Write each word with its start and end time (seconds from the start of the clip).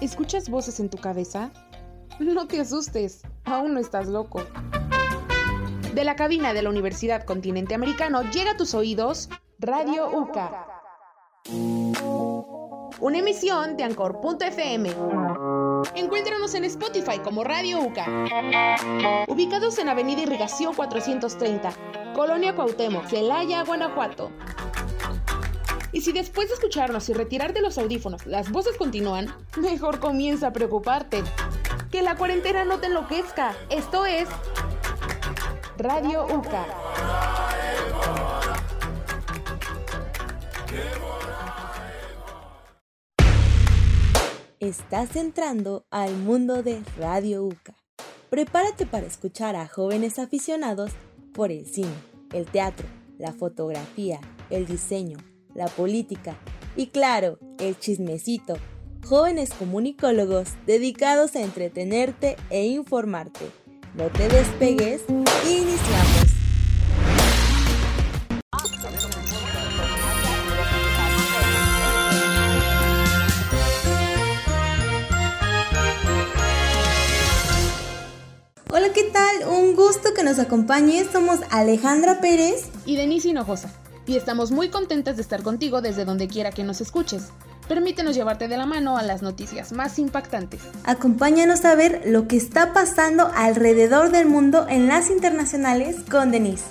¿Escuchas 0.00 0.48
voces 0.48 0.80
en 0.80 0.88
tu 0.88 0.96
cabeza? 0.96 1.50
No 2.18 2.46
te 2.46 2.60
asustes, 2.60 3.22
aún 3.44 3.74
no 3.74 3.80
estás 3.80 4.08
loco. 4.08 4.42
De 5.94 6.04
la 6.04 6.16
cabina 6.16 6.54
de 6.54 6.62
la 6.62 6.70
Universidad 6.70 7.24
Continente 7.24 7.74
Americano 7.74 8.22
llega 8.30 8.52
a 8.52 8.56
tus 8.56 8.72
oídos 8.74 9.28
Radio 9.58 10.08
UCA. 10.10 10.66
Una 13.00 13.18
emisión 13.18 13.76
de 13.76 13.84
Anchor.fm. 13.84 14.90
Encuéntranos 15.94 16.54
en 16.54 16.64
Spotify 16.64 17.18
como 17.18 17.44
Radio 17.44 17.80
UCA. 17.80 19.26
Ubicados 19.28 19.78
en 19.78 19.90
Avenida 19.90 20.22
Irrigación 20.22 20.74
430, 20.74 21.72
Colonia 22.14 22.54
Cuauhtémoc, 22.54 23.06
Celaya, 23.06 23.64
Guanajuato. 23.64 24.30
Y 25.92 26.02
si 26.02 26.12
después 26.12 26.48
de 26.48 26.54
escucharnos 26.54 27.08
y 27.08 27.12
retirarte 27.12 27.60
los 27.60 27.78
audífonos 27.78 28.26
las 28.26 28.50
voces 28.50 28.76
continúan, 28.76 29.34
mejor 29.56 29.98
comienza 29.98 30.48
a 30.48 30.52
preocuparte. 30.52 31.22
Que 31.90 32.02
la 32.02 32.16
cuarentena 32.16 32.64
no 32.64 32.78
te 32.78 32.86
enloquezca. 32.86 33.56
Esto 33.68 34.06
es 34.06 34.28
Radio 35.76 36.26
UCA. 36.26 36.66
Estás 44.60 45.16
entrando 45.16 45.86
al 45.90 46.14
mundo 46.16 46.62
de 46.62 46.82
Radio 46.98 47.42
UCA. 47.44 47.74
Prepárate 48.28 48.86
para 48.86 49.06
escuchar 49.06 49.56
a 49.56 49.66
jóvenes 49.66 50.18
aficionados 50.18 50.92
por 51.32 51.50
el 51.50 51.66
cine, 51.66 51.94
el 52.32 52.44
teatro, 52.44 52.86
la 53.18 53.32
fotografía, 53.32 54.20
el 54.50 54.66
diseño, 54.66 55.16
la 55.54 55.66
política 55.66 56.36
y 56.76 56.88
claro, 56.88 57.38
el 57.58 57.78
chismecito. 57.78 58.56
Jóvenes 59.04 59.52
comunicólogos 59.52 60.50
dedicados 60.66 61.34
a 61.34 61.40
entretenerte 61.40 62.36
e 62.50 62.66
informarte. 62.66 63.46
No 63.94 64.06
te 64.06 64.28
despegues, 64.28 65.02
iniciamos. 65.08 66.26
Hola, 78.72 78.92
¿qué 78.92 79.02
tal? 79.12 79.48
Un 79.48 79.74
gusto 79.74 80.14
que 80.14 80.22
nos 80.22 80.38
acompañes. 80.38 81.08
Somos 81.12 81.40
Alejandra 81.50 82.20
Pérez 82.20 82.70
y 82.86 82.94
Denise 82.94 83.30
Hinojosa 83.30 83.79
y 84.06 84.16
estamos 84.16 84.50
muy 84.50 84.68
contentas 84.68 85.16
de 85.16 85.22
estar 85.22 85.42
contigo 85.42 85.80
desde 85.80 86.04
donde 86.04 86.28
quiera 86.28 86.50
que 86.50 86.64
nos 86.64 86.80
escuches. 86.80 87.28
Permítenos 87.68 88.16
llevarte 88.16 88.48
de 88.48 88.56
la 88.56 88.66
mano 88.66 88.96
a 88.96 89.02
las 89.02 89.22
noticias 89.22 89.72
más 89.72 89.98
impactantes. 89.98 90.60
Acompáñanos 90.84 91.64
a 91.64 91.76
ver 91.76 92.02
lo 92.04 92.26
que 92.26 92.36
está 92.36 92.72
pasando 92.72 93.30
alrededor 93.34 94.10
del 94.10 94.26
mundo 94.26 94.66
en 94.68 94.88
las 94.88 95.08
internacionales 95.08 95.96
con 96.10 96.32
Denise. 96.32 96.64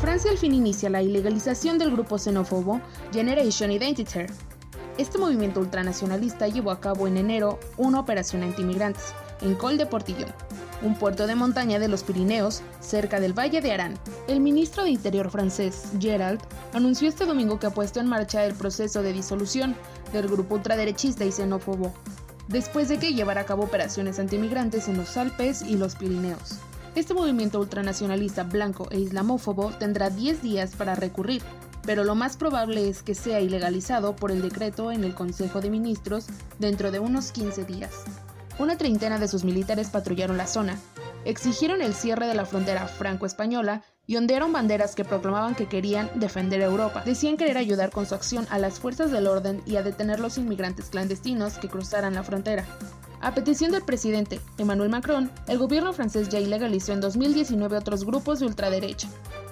Francia 0.00 0.30
al 0.30 0.38
fin 0.38 0.54
inicia 0.54 0.88
la 0.88 1.02
ilegalización 1.02 1.76
del 1.76 1.90
grupo 1.90 2.18
xenófobo 2.18 2.80
Generation 3.12 3.70
Identity. 3.70 4.20
Este 4.96 5.18
movimiento 5.18 5.60
ultranacionalista 5.60 6.48
llevó 6.48 6.70
a 6.70 6.80
cabo 6.80 7.06
en 7.06 7.18
enero 7.18 7.60
una 7.76 8.00
operación 8.00 8.42
anti-inmigrantes 8.42 9.14
en 9.42 9.54
Col 9.56 9.76
de 9.76 9.86
Portillon, 9.86 10.32
un 10.82 10.94
puerto 10.94 11.26
de 11.26 11.34
montaña 11.34 11.78
de 11.78 11.88
los 11.88 12.02
Pirineos, 12.02 12.62
cerca 12.80 13.20
del 13.20 13.38
Valle 13.38 13.60
de 13.60 13.72
Arán. 13.72 13.98
El 14.28 14.40
ministro 14.40 14.84
de 14.84 14.90
Interior 14.90 15.30
francés, 15.30 15.84
Gerald, 15.98 16.40
anunció 16.72 17.08
este 17.08 17.26
domingo 17.26 17.58
que 17.58 17.66
ha 17.66 17.74
puesto 17.74 18.00
en 18.00 18.06
marcha 18.06 18.44
el 18.44 18.54
proceso 18.54 19.02
de 19.02 19.12
disolución 19.12 19.74
del 20.12 20.28
grupo 20.28 20.54
ultraderechista 20.56 21.24
y 21.24 21.32
xenófobo, 21.32 21.92
después 22.48 22.88
de 22.88 22.98
que 22.98 23.14
llevara 23.14 23.42
a 23.42 23.46
cabo 23.46 23.64
operaciones 23.64 24.18
antimigrantes 24.18 24.88
en 24.88 24.96
los 24.96 25.16
Alpes 25.16 25.62
y 25.62 25.76
los 25.76 25.94
Pirineos. 25.94 26.58
Este 26.94 27.14
movimiento 27.14 27.60
ultranacionalista 27.60 28.42
blanco 28.42 28.88
e 28.90 28.98
islamófobo 28.98 29.70
tendrá 29.78 30.10
10 30.10 30.42
días 30.42 30.74
para 30.74 30.96
recurrir, 30.96 31.42
pero 31.84 32.04
lo 32.04 32.14
más 32.14 32.36
probable 32.36 32.88
es 32.88 33.02
que 33.02 33.14
sea 33.14 33.40
ilegalizado 33.40 34.16
por 34.16 34.32
el 34.32 34.42
decreto 34.42 34.90
en 34.90 35.04
el 35.04 35.14
Consejo 35.14 35.60
de 35.60 35.70
Ministros 35.70 36.26
dentro 36.58 36.90
de 36.90 36.98
unos 36.98 37.30
15 37.30 37.64
días. 37.64 37.92
Una 38.60 38.76
treintena 38.76 39.18
de 39.18 39.26
sus 39.26 39.42
militares 39.42 39.88
patrullaron 39.88 40.36
la 40.36 40.46
zona, 40.46 40.78
exigieron 41.24 41.80
el 41.80 41.94
cierre 41.94 42.26
de 42.26 42.34
la 42.34 42.44
frontera 42.44 42.86
franco-española 42.88 43.82
y 44.06 44.18
ondearon 44.18 44.52
banderas 44.52 44.94
que 44.94 45.02
proclamaban 45.02 45.54
que 45.54 45.66
querían 45.66 46.10
defender 46.16 46.60
Europa. 46.60 47.02
Decían 47.06 47.38
querer 47.38 47.56
ayudar 47.56 47.90
con 47.90 48.04
su 48.04 48.14
acción 48.14 48.46
a 48.50 48.58
las 48.58 48.78
fuerzas 48.78 49.10
del 49.12 49.28
orden 49.28 49.62
y 49.64 49.76
a 49.76 49.82
detener 49.82 50.20
los 50.20 50.36
inmigrantes 50.36 50.90
clandestinos 50.90 51.54
que 51.54 51.70
cruzaran 51.70 52.12
la 52.12 52.22
frontera. 52.22 52.66
A 53.22 53.34
petición 53.34 53.72
del 53.72 53.82
presidente 53.82 54.42
Emmanuel 54.58 54.90
Macron, 54.90 55.30
el 55.48 55.56
gobierno 55.56 55.94
francés 55.94 56.28
ya 56.28 56.38
ilegalizó 56.38 56.92
en 56.92 57.00
2019 57.00 57.78
otros 57.78 58.04
grupos 58.04 58.40
de 58.40 58.46
ultraderecha, 58.46 59.08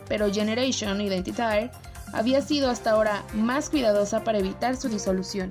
pero 0.06 0.30
Generation 0.30 1.00
Identitaire 1.00 1.70
había 2.12 2.42
sido 2.42 2.69
hasta 2.69 2.90
ahora 2.90 3.25
más 3.32 3.70
cuidadosa 3.70 4.22
para 4.22 4.38
evitar 4.38 4.76
su 4.76 4.90
disolución. 4.90 5.48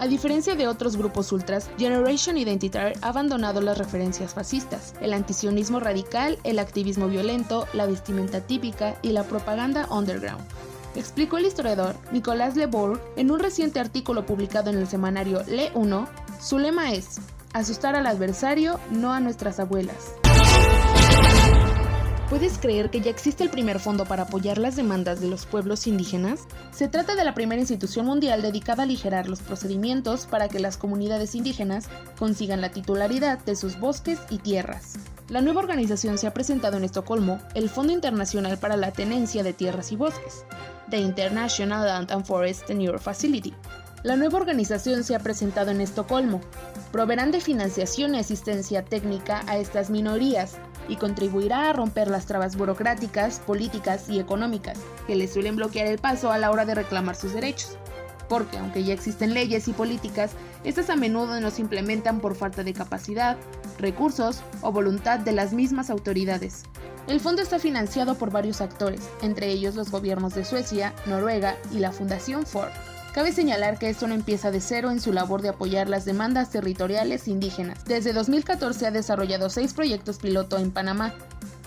A 0.00 0.08
diferencia 0.08 0.54
de 0.56 0.66
otros 0.66 0.96
grupos 0.96 1.30
ultras, 1.32 1.70
Generation 1.78 2.36
Identitary 2.36 2.94
ha 3.00 3.08
abandonado 3.08 3.60
las 3.60 3.78
referencias 3.78 4.34
fascistas, 4.34 4.94
el 5.00 5.12
antisionismo 5.12 5.78
radical, 5.80 6.38
el 6.42 6.58
activismo 6.58 7.08
violento, 7.08 7.66
la 7.72 7.86
vestimenta 7.86 8.40
típica 8.40 8.96
y 9.02 9.10
la 9.10 9.22
propaganda 9.22 9.86
underground. 9.90 10.44
Explicó 10.96 11.38
el 11.38 11.46
historiador 11.46 11.94
Nicolas 12.12 12.56
Lebourg 12.56 13.00
en 13.16 13.30
un 13.30 13.40
reciente 13.40 13.80
artículo 13.80 14.26
publicado 14.26 14.70
en 14.70 14.78
el 14.78 14.88
semanario 14.88 15.42
Le 15.46 15.70
1, 15.74 16.08
su 16.40 16.58
lema 16.58 16.92
es, 16.92 17.20
asustar 17.52 17.94
al 17.96 18.06
adversario, 18.06 18.78
no 18.90 19.12
a 19.12 19.20
nuestras 19.20 19.60
abuelas. 19.60 20.23
¿Puedes 22.30 22.56
creer 22.56 22.88
que 22.88 23.02
ya 23.02 23.10
existe 23.10 23.44
el 23.44 23.50
primer 23.50 23.78
fondo 23.78 24.06
para 24.06 24.22
apoyar 24.22 24.56
las 24.56 24.76
demandas 24.76 25.20
de 25.20 25.28
los 25.28 25.44
pueblos 25.44 25.86
indígenas? 25.86 26.40
Se 26.72 26.88
trata 26.88 27.16
de 27.16 27.24
la 27.24 27.34
primera 27.34 27.60
institución 27.60 28.06
mundial 28.06 28.40
dedicada 28.40 28.82
a 28.82 28.86
aligerar 28.86 29.28
los 29.28 29.40
procedimientos 29.40 30.26
para 30.26 30.48
que 30.48 30.58
las 30.58 30.78
comunidades 30.78 31.34
indígenas 31.34 31.88
consigan 32.18 32.62
la 32.62 32.70
titularidad 32.70 33.44
de 33.44 33.56
sus 33.56 33.78
bosques 33.78 34.18
y 34.30 34.38
tierras. 34.38 34.94
La 35.28 35.42
nueva 35.42 35.60
organización 35.60 36.16
se 36.16 36.26
ha 36.26 36.34
presentado 36.34 36.78
en 36.78 36.84
Estocolmo, 36.84 37.40
el 37.54 37.68
Fondo 37.68 37.92
Internacional 37.92 38.56
para 38.58 38.78
la 38.78 38.90
Tenencia 38.90 39.42
de 39.42 39.52
Tierras 39.52 39.92
y 39.92 39.96
Bosques, 39.96 40.44
The 40.88 40.98
International 40.98 41.86
Land 41.86 42.10
and 42.10 42.24
Forest 42.24 42.66
Tenure 42.66 42.98
Facility. 42.98 43.52
La 44.02 44.16
nueva 44.16 44.38
organización 44.38 45.02
se 45.02 45.14
ha 45.14 45.18
presentado 45.18 45.70
en 45.70 45.80
Estocolmo. 45.80 46.40
Proveerán 46.92 47.30
de 47.30 47.40
financiación 47.40 48.14
y 48.14 48.18
asistencia 48.18 48.84
técnica 48.84 49.42
a 49.46 49.56
estas 49.56 49.88
minorías 49.88 50.56
y 50.88 50.96
contribuirá 50.96 51.68
a 51.68 51.72
romper 51.72 52.08
las 52.08 52.26
trabas 52.26 52.56
burocráticas, 52.56 53.40
políticas 53.40 54.08
y 54.08 54.18
económicas 54.18 54.78
que 55.06 55.16
les 55.16 55.32
suelen 55.32 55.56
bloquear 55.56 55.86
el 55.86 55.98
paso 55.98 56.30
a 56.30 56.38
la 56.38 56.50
hora 56.50 56.64
de 56.64 56.74
reclamar 56.74 57.16
sus 57.16 57.32
derechos. 57.32 57.76
Porque 58.28 58.58
aunque 58.58 58.84
ya 58.84 58.94
existen 58.94 59.34
leyes 59.34 59.68
y 59.68 59.72
políticas, 59.72 60.32
estas 60.64 60.88
a 60.90 60.96
menudo 60.96 61.40
no 61.40 61.50
se 61.50 61.60
implementan 61.60 62.20
por 62.20 62.34
falta 62.34 62.62
de 62.64 62.72
capacidad, 62.72 63.36
recursos 63.78 64.40
o 64.62 64.72
voluntad 64.72 65.18
de 65.18 65.32
las 65.32 65.52
mismas 65.52 65.90
autoridades. 65.90 66.62
El 67.06 67.20
fondo 67.20 67.42
está 67.42 67.58
financiado 67.58 68.14
por 68.14 68.30
varios 68.30 68.62
actores, 68.62 69.02
entre 69.20 69.48
ellos 69.48 69.74
los 69.74 69.90
gobiernos 69.90 70.34
de 70.34 70.44
Suecia, 70.44 70.94
Noruega 71.06 71.56
y 71.70 71.80
la 71.80 71.92
Fundación 71.92 72.46
Ford. 72.46 72.70
Cabe 73.14 73.30
señalar 73.30 73.78
que 73.78 73.88
esto 73.88 74.08
no 74.08 74.14
empieza 74.14 74.50
de 74.50 74.60
cero 74.60 74.90
en 74.90 75.00
su 75.00 75.12
labor 75.12 75.40
de 75.40 75.50
apoyar 75.50 75.88
las 75.88 76.04
demandas 76.04 76.50
territoriales 76.50 77.28
indígenas. 77.28 77.84
Desde 77.84 78.12
2014 78.12 78.88
ha 78.88 78.90
desarrollado 78.90 79.50
seis 79.50 79.72
proyectos 79.72 80.18
piloto 80.18 80.58
en 80.58 80.72
Panamá, 80.72 81.14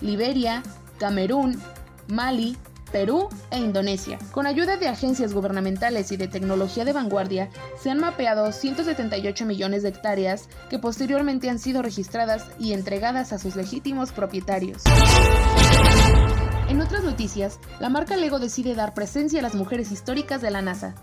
Liberia, 0.02 0.62
Camerún, 0.98 1.58
Mali, 2.06 2.58
Perú 2.92 3.30
e 3.50 3.56
Indonesia. 3.56 4.18
Con 4.30 4.46
ayuda 4.46 4.76
de 4.76 4.88
agencias 4.88 5.32
gubernamentales 5.32 6.12
y 6.12 6.18
de 6.18 6.28
tecnología 6.28 6.84
de 6.84 6.92
vanguardia, 6.92 7.48
se 7.82 7.90
han 7.90 7.98
mapeado 7.98 8.52
178 8.52 9.46
millones 9.46 9.82
de 9.82 9.88
hectáreas 9.88 10.50
que 10.68 10.78
posteriormente 10.78 11.48
han 11.48 11.58
sido 11.58 11.80
registradas 11.80 12.44
y 12.58 12.74
entregadas 12.74 13.32
a 13.32 13.38
sus 13.38 13.56
legítimos 13.56 14.12
propietarios. 14.12 14.82
En 16.68 16.82
otras 16.82 17.02
noticias, 17.02 17.58
la 17.80 17.88
marca 17.88 18.18
Lego 18.18 18.38
decide 18.38 18.74
dar 18.74 18.92
presencia 18.92 19.38
a 19.38 19.42
las 19.42 19.54
mujeres 19.54 19.90
históricas 19.90 20.42
de 20.42 20.50
la 20.50 20.60
NASA. 20.60 20.94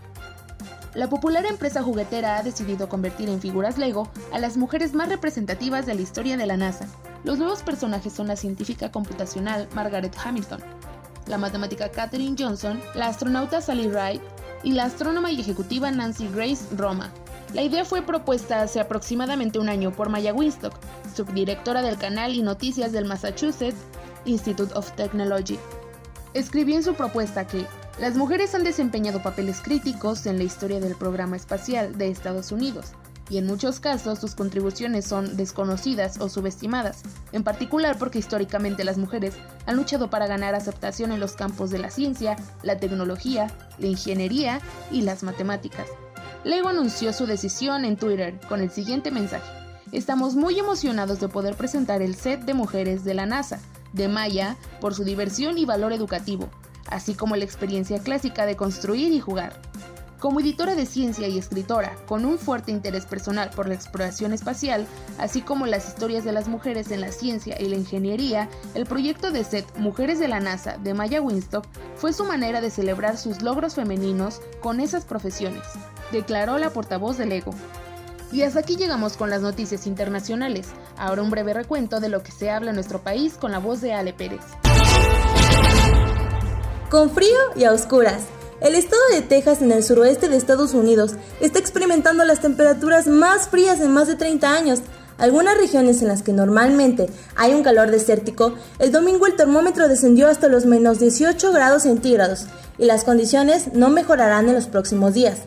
La 0.95 1.09
popular 1.09 1.45
empresa 1.45 1.83
juguetera 1.83 2.37
ha 2.37 2.43
decidido 2.43 2.87
convertir 2.87 3.27
en 3.27 3.41
figuras 3.41 3.77
Lego 3.77 4.09
a 4.31 4.39
las 4.39 4.55
mujeres 4.55 4.93
más 4.93 5.09
representativas 5.09 5.85
de 5.85 5.93
la 5.93 6.01
historia 6.01 6.37
de 6.37 6.45
la 6.45 6.55
NASA. 6.55 6.87
Los 7.25 7.37
nuevos 7.37 7.63
personajes 7.63 8.13
son 8.13 8.27
la 8.27 8.37
científica 8.37 8.89
computacional 8.93 9.67
Margaret 9.75 10.15
Hamilton, 10.23 10.61
la 11.27 11.37
matemática 11.37 11.91
Katherine 11.91 12.37
Johnson, 12.39 12.79
la 12.93 13.07
astronauta 13.07 13.59
Sally 13.59 13.89
Ride 13.89 14.21
y 14.63 14.71
la 14.71 14.85
astrónoma 14.85 15.31
y 15.31 15.41
ejecutiva 15.41 15.91
Nancy 15.91 16.29
Grace 16.29 16.63
Roma. 16.77 17.11
La 17.53 17.61
idea 17.61 17.83
fue 17.83 18.01
propuesta 18.01 18.61
hace 18.61 18.79
aproximadamente 18.79 19.59
un 19.59 19.67
año 19.67 19.91
por 19.91 20.07
Maya 20.07 20.33
Winstock, 20.33 20.75
subdirectora 21.13 21.81
del 21.81 21.97
canal 21.97 22.33
y 22.33 22.41
noticias 22.41 22.93
del 22.93 23.03
Massachusetts 23.03 23.83
Institute 24.23 24.73
of 24.73 24.89
Technology. 24.93 25.59
Escribió 26.33 26.77
en 26.77 26.83
su 26.83 26.93
propuesta 26.93 27.45
que 27.45 27.65
Las 27.99 28.17
mujeres 28.17 28.53
han 28.53 28.65
desempeñado 28.65 29.23
papeles 29.23 29.61
críticos 29.61 30.25
en 30.25 30.37
la 30.37 30.43
historia 30.43 30.81
del 30.81 30.95
programa 30.95 31.37
espacial 31.37 31.97
de 31.97 32.09
Estados 32.09 32.51
Unidos, 32.51 32.87
y 33.29 33.37
en 33.37 33.47
muchos 33.47 33.79
casos 33.79 34.19
sus 34.19 34.35
contribuciones 34.35 35.05
son 35.05 35.37
desconocidas 35.37 36.19
o 36.19 36.27
subestimadas, 36.27 37.03
en 37.31 37.45
particular 37.45 37.97
porque 37.97 38.19
históricamente 38.19 38.83
las 38.83 38.97
mujeres 38.97 39.35
han 39.65 39.77
luchado 39.77 40.09
para 40.09 40.27
ganar 40.27 40.55
aceptación 40.55 41.13
en 41.13 41.21
los 41.21 41.33
campos 41.33 41.71
de 41.71 41.79
la 41.79 41.89
ciencia, 41.89 42.35
la 42.63 42.77
tecnología, 42.77 43.47
la 43.79 43.87
ingeniería 43.87 44.59
y 44.91 45.01
las 45.01 45.23
matemáticas. 45.23 45.87
Lego 46.43 46.67
anunció 46.67 47.13
su 47.13 47.25
decisión 47.25 47.85
en 47.85 47.95
Twitter 47.95 48.37
con 48.49 48.59
el 48.59 48.71
siguiente 48.71 49.09
mensaje. 49.09 49.49
Estamos 49.93 50.35
muy 50.35 50.59
emocionados 50.59 51.21
de 51.21 51.29
poder 51.29 51.55
presentar 51.55 52.01
el 52.01 52.15
set 52.15 52.41
de 52.41 52.53
mujeres 52.53 53.05
de 53.05 53.13
la 53.13 53.25
NASA, 53.25 53.59
de 53.93 54.09
Maya, 54.09 54.57
por 54.81 54.93
su 54.93 55.05
diversión 55.05 55.57
y 55.57 55.63
valor 55.63 55.93
educativo, 55.93 56.49
así 56.87 57.13
como 57.13 57.35
la 57.35 57.45
experiencia 57.45 57.99
clásica 57.99 58.45
de 58.45 58.55
construir 58.55 59.11
y 59.11 59.19
jugar. 59.19 59.59
Como 60.19 60.39
editora 60.39 60.75
de 60.75 60.85
ciencia 60.85 61.27
y 61.27 61.37
escritora, 61.37 61.95
con 62.07 62.25
un 62.25 62.39
fuerte 62.39 62.71
interés 62.71 63.05
personal 63.05 63.51
por 63.55 63.67
la 63.67 63.75
exploración 63.75 64.33
espacial, 64.33 64.87
así 65.19 65.41
como 65.41 65.67
las 65.67 65.87
historias 65.87 66.23
de 66.23 66.31
las 66.31 66.47
mujeres 66.47 66.89
en 66.89 67.01
la 67.01 67.11
ciencia 67.11 67.61
y 67.61 67.67
la 67.67 67.75
ingeniería, 67.75 68.49
el 68.73 68.85
proyecto 68.85 69.29
de 69.31 69.43
set 69.43 69.67
Mujeres 69.77 70.17
de 70.17 70.27
la 70.27 70.39
NASA 70.39 70.77
de 70.77 70.93
Maya 70.93 71.21
Winstock 71.21 71.67
fue 71.95 72.13
su 72.13 72.23
manera 72.23 72.61
de 72.61 72.71
celebrar 72.71 73.17
sus 73.17 73.41
logros 73.41 73.75
femeninos 73.75 74.41
con 74.61 74.79
esas 74.79 75.05
profesiones, 75.05 75.63
declaró 76.11 76.57
la 76.57 76.71
portavoz 76.71 77.17
del 77.17 77.33
EGO. 77.33 77.53
Y 78.31 78.41
hasta 78.41 78.61
aquí 78.61 78.77
llegamos 78.77 79.17
con 79.17 79.29
las 79.29 79.41
noticias 79.41 79.85
internacionales. 79.85 80.69
Ahora 80.97 81.21
un 81.21 81.29
breve 81.29 81.53
recuento 81.53 81.99
de 81.99 82.09
lo 82.09 82.23
que 82.23 82.31
se 82.31 82.49
habla 82.49 82.71
en 82.71 82.75
nuestro 82.75 83.01
país 83.01 83.35
con 83.35 83.51
la 83.51 83.59
voz 83.59 83.81
de 83.81 83.93
Ale 83.93 84.13
Pérez. 84.13 84.41
Con 86.89 87.09
frío 87.09 87.37
y 87.55 87.63
a 87.63 87.73
oscuras. 87.73 88.21
El 88.61 88.75
estado 88.75 89.01
de 89.11 89.23
Texas 89.23 89.61
en 89.63 89.71
el 89.71 89.83
suroeste 89.83 90.29
de 90.29 90.37
Estados 90.37 90.75
Unidos 90.75 91.15
está 91.41 91.57
experimentando 91.57 92.23
las 92.25 92.41
temperaturas 92.41 93.07
más 93.07 93.49
frías 93.49 93.81
en 93.81 93.91
más 93.91 94.07
de 94.07 94.15
30 94.15 94.53
años. 94.53 94.81
Algunas 95.17 95.57
regiones 95.57 96.03
en 96.03 96.09
las 96.09 96.21
que 96.21 96.31
normalmente 96.31 97.09
hay 97.35 97.55
un 97.55 97.63
calor 97.63 97.89
desértico, 97.89 98.53
el 98.77 98.91
domingo 98.91 99.25
el 99.25 99.35
termómetro 99.35 99.87
descendió 99.87 100.27
hasta 100.27 100.47
los 100.47 100.65
menos 100.67 100.99
18 100.99 101.51
grados 101.51 101.83
centígrados 101.83 102.45
y 102.77 102.85
las 102.85 103.03
condiciones 103.03 103.73
no 103.73 103.89
mejorarán 103.89 104.47
en 104.47 104.55
los 104.55 104.67
próximos 104.67 105.15
días. 105.15 105.39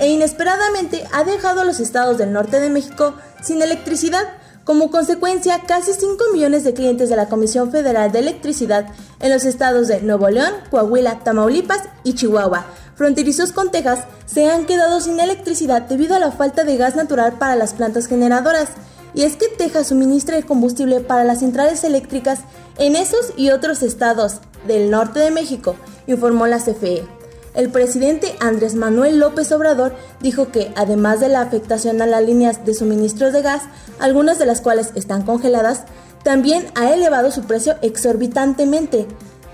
E 0.00 0.08
inesperadamente 0.08 1.04
ha 1.12 1.22
dejado 1.22 1.60
a 1.60 1.64
los 1.64 1.78
estados 1.78 2.18
del 2.18 2.32
norte 2.32 2.58
de 2.58 2.70
México 2.70 3.14
sin 3.42 3.62
electricidad 3.62 4.24
como 4.70 4.92
consecuencia, 4.92 5.62
casi 5.66 5.92
5 5.92 6.26
millones 6.32 6.62
de 6.62 6.74
clientes 6.74 7.08
de 7.08 7.16
la 7.16 7.28
Comisión 7.28 7.72
Federal 7.72 8.12
de 8.12 8.20
Electricidad 8.20 8.86
en 9.18 9.32
los 9.32 9.44
estados 9.44 9.88
de 9.88 10.00
Nuevo 10.00 10.30
León, 10.30 10.52
Coahuila, 10.70 11.24
Tamaulipas 11.24 11.88
y 12.04 12.14
Chihuahua, 12.14 12.66
fronterizos 12.94 13.50
con 13.50 13.72
Texas, 13.72 14.04
se 14.26 14.48
han 14.48 14.66
quedado 14.66 15.00
sin 15.00 15.18
electricidad 15.18 15.82
debido 15.82 16.14
a 16.14 16.20
la 16.20 16.30
falta 16.30 16.62
de 16.62 16.76
gas 16.76 16.94
natural 16.94 17.32
para 17.32 17.56
las 17.56 17.74
plantas 17.74 18.06
generadoras. 18.06 18.68
Y 19.12 19.24
es 19.24 19.34
que 19.34 19.48
Texas 19.48 19.88
suministra 19.88 20.36
el 20.36 20.46
combustible 20.46 21.00
para 21.00 21.24
las 21.24 21.40
centrales 21.40 21.82
eléctricas 21.82 22.38
en 22.78 22.94
esos 22.94 23.32
y 23.36 23.50
otros 23.50 23.82
estados 23.82 24.34
del 24.68 24.88
norte 24.88 25.18
de 25.18 25.32
México, 25.32 25.74
informó 26.06 26.46
la 26.46 26.58
CFE. 26.58 27.19
El 27.54 27.70
presidente 27.70 28.36
Andrés 28.40 28.74
Manuel 28.74 29.18
López 29.18 29.50
Obrador 29.50 29.94
dijo 30.20 30.52
que, 30.52 30.72
además 30.76 31.20
de 31.20 31.28
la 31.28 31.40
afectación 31.40 32.00
a 32.00 32.06
las 32.06 32.24
líneas 32.24 32.64
de 32.64 32.74
suministros 32.74 33.32
de 33.32 33.42
gas, 33.42 33.62
algunas 33.98 34.38
de 34.38 34.46
las 34.46 34.60
cuales 34.60 34.92
están 34.94 35.22
congeladas, 35.22 35.82
también 36.22 36.66
ha 36.74 36.92
elevado 36.92 37.30
su 37.30 37.42
precio 37.42 37.76
exorbitantemente. 37.82 39.06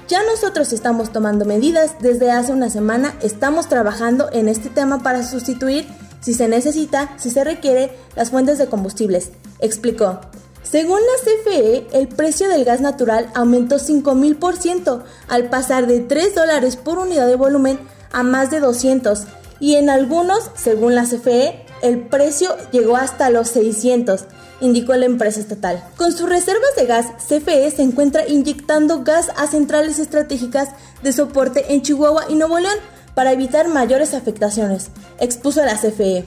Ya 0.08 0.22
nosotros 0.24 0.72
estamos 0.72 1.10
tomando 1.10 1.44
medidas, 1.44 1.96
desde 2.00 2.30
hace 2.30 2.52
una 2.52 2.70
semana 2.70 3.14
estamos 3.22 3.68
trabajando 3.68 4.28
en 4.32 4.48
este 4.48 4.68
tema 4.68 5.02
para 5.02 5.24
sustituir, 5.24 5.86
si 6.20 6.34
se 6.34 6.48
necesita, 6.48 7.10
si 7.18 7.30
se 7.30 7.44
requiere, 7.44 7.96
las 8.14 8.30
fuentes 8.30 8.58
de 8.58 8.66
combustibles, 8.66 9.30
explicó. 9.60 10.20
Según 10.68 10.98
la 10.98 11.22
CFE, 11.22 11.86
el 11.92 12.08
precio 12.08 12.48
del 12.48 12.64
gas 12.64 12.80
natural 12.80 13.30
aumentó 13.34 13.76
5.000% 13.76 15.02
al 15.28 15.48
pasar 15.48 15.86
de 15.86 16.00
3 16.00 16.34
dólares 16.34 16.76
por 16.76 16.98
unidad 16.98 17.28
de 17.28 17.36
volumen 17.36 17.78
a 18.10 18.24
más 18.24 18.50
de 18.50 18.58
200 18.58 19.26
y 19.60 19.76
en 19.76 19.90
algunos, 19.90 20.50
según 20.56 20.96
la 20.96 21.04
CFE, 21.04 21.64
el 21.82 22.08
precio 22.08 22.48
llegó 22.72 22.96
hasta 22.96 23.30
los 23.30 23.48
600, 23.48 24.24
indicó 24.60 24.94
la 24.94 25.06
empresa 25.06 25.38
estatal. 25.38 25.84
Con 25.96 26.12
sus 26.12 26.28
reservas 26.28 26.74
de 26.76 26.86
gas, 26.86 27.06
CFE 27.28 27.70
se 27.70 27.82
encuentra 27.82 28.26
inyectando 28.26 29.04
gas 29.04 29.30
a 29.36 29.46
centrales 29.46 30.00
estratégicas 30.00 30.70
de 31.02 31.12
soporte 31.12 31.72
en 31.72 31.82
Chihuahua 31.82 32.24
y 32.28 32.34
Nuevo 32.34 32.58
León 32.58 32.76
para 33.14 33.32
evitar 33.32 33.68
mayores 33.68 34.14
afectaciones, 34.14 34.88
expuso 35.20 35.64
la 35.64 35.76
CFE. 35.76 36.26